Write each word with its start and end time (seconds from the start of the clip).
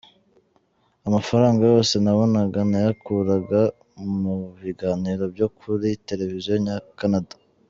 Amafaranga 1.07 1.61
yose 1.73 1.93
nabonaga 2.03 2.59
nayakuraga 2.69 3.61
mu 4.19 4.35
biganiro 4.61 5.23
byo 5.33 5.47
kuri 5.57 5.89
televiziyo 6.07 6.53
ya 6.67 6.77
Canada. 6.99 7.33